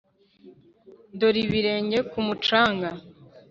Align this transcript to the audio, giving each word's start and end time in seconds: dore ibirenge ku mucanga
dore 1.19 1.39
ibirenge 1.45 1.97
ku 2.11 2.19
mucanga 2.27 2.89